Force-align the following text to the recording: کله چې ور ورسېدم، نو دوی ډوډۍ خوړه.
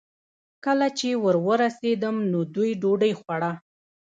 کله 0.65 0.87
چې 0.97 1.07
ور 1.23 1.37
ورسېدم، 1.47 2.15
نو 2.31 2.39
دوی 2.55 2.71
ډوډۍ 2.81 3.13
خوړه. 3.19 3.51